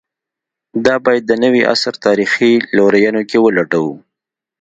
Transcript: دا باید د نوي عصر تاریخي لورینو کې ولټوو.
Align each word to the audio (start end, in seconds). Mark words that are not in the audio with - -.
دا 0.85 0.95
باید 1.05 1.23
د 1.27 1.33
نوي 1.43 1.61
عصر 1.73 1.93
تاریخي 2.05 2.53
لورینو 2.77 3.21
کې 3.29 3.37
ولټوو. 3.41 3.95